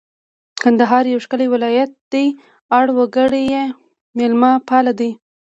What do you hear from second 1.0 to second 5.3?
یو ښکلی ولایت دی اړ وګړي یې مېلمه پاله دي